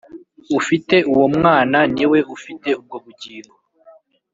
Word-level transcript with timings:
Ufite 0.59 0.95
uwo 1.11 1.25
Mwana 1.37 1.77
niwe 1.95 2.19
ufite 2.35 2.69
ubwo 2.79 2.95
bugingo 3.03 3.55